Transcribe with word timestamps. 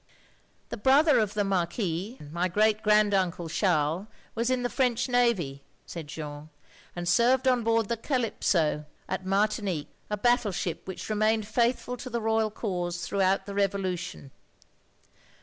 "The 0.69 0.77
brother 0.77 1.19
of 1.19 1.35
the 1.35 1.43
Marquis, 1.43 2.17
my 2.31 2.47
great 2.47 2.81
grand 2.81 3.13
uncle 3.13 3.47
Charles, 3.47 4.07
was 4.33 4.49
in 4.49 4.63
the 4.63 4.69
French 4.71 5.07
navy, 5.07 5.61
''said 5.85 6.07
Jeanne 6.07 6.49
"and 6.95 7.07
served 7.07 7.47
on 7.47 7.63
board 7.63 7.87
the 7.87 7.97
Calipso, 7.97 8.85
at 9.07 9.27
Martinique; 9.27 9.93
a 10.09 10.17
battle 10.17 10.51
ship 10.51 10.87
which 10.87 11.07
remained 11.07 11.47
faithful 11.47 11.97
to 11.97 12.09
the 12.09 12.19
royal 12.19 12.49
cause 12.49 13.05
throughout 13.05 13.45
the 13.45 13.53
Revolution. 13.53 14.31